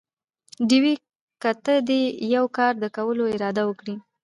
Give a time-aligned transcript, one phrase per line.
[0.67, 0.93] ډېوې!!
[1.41, 2.01] که ته دې
[2.35, 3.95] يوه کار د کولو اراده وکړي؟